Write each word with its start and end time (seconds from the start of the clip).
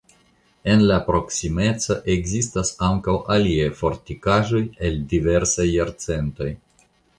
En 0.71 0.79
la 0.91 0.95
proksimeco 1.09 1.97
ekzistas 2.13 2.71
ankaŭ 2.89 3.15
aliaj 3.37 3.69
fortikaĵoj 3.83 4.65
el 4.89 5.01
diversaj 5.15 5.71
jarcentoj. 5.77 6.53